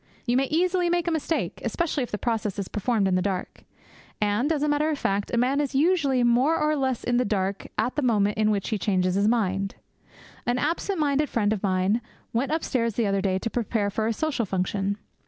[0.25, 3.65] You may easily make a mistake, especially if the process is performed in the dark.
[4.19, 7.23] And, as a matter of fact, a man is usually more or less in the
[7.23, 9.75] dark at the moment in which he changes his mind.
[10.47, 12.01] An absent minded friend of mine
[12.33, 14.97] went upstairs the other day to prepare for a social function.